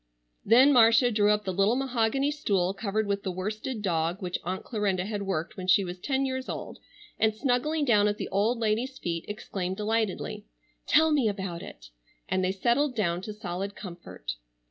Then 0.43 0.73
Marcia 0.73 1.11
drew 1.11 1.29
up 1.29 1.43
the 1.45 1.53
little 1.53 1.75
mahogany 1.75 2.31
stool 2.31 2.73
covered 2.73 3.05
with 3.05 3.21
the 3.21 3.31
worsted 3.31 3.83
dog 3.83 4.19
which 4.19 4.39
Aunt 4.43 4.63
Clarinda 4.63 5.05
had 5.05 5.21
worked 5.21 5.57
when 5.57 5.67
she 5.67 5.83
was 5.83 5.99
ten 5.99 6.25
years 6.25 6.49
old, 6.49 6.79
and 7.19 7.35
snuggling 7.35 7.85
down 7.85 8.07
at 8.07 8.17
the 8.17 8.27
old 8.29 8.57
lady's 8.57 8.97
feet 8.97 9.25
exclaimed 9.27 9.77
delightedly: 9.77 10.43
"Tell 10.87 11.11
me 11.11 11.27
about 11.27 11.61
it!" 11.61 11.91
and 12.27 12.43
they 12.43 12.51
settled 12.51 12.95
down 12.95 13.21
to 13.21 13.31
solid 13.31 13.75
comfort. 13.75 14.33